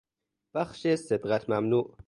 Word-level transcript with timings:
بخش 0.53 0.87
سبقت 0.87 1.49
ممنوع 1.49 1.95